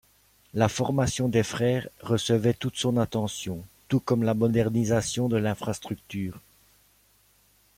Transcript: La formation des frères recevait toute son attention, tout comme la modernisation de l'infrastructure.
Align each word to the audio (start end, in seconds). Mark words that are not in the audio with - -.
La 0.55 0.67
formation 0.67 1.29
des 1.29 1.43
frères 1.43 1.87
recevait 2.01 2.55
toute 2.55 2.75
son 2.75 2.97
attention, 2.97 3.63
tout 3.87 3.99
comme 3.99 4.23
la 4.23 4.33
modernisation 4.33 5.29
de 5.29 5.37
l'infrastructure. 5.37 6.41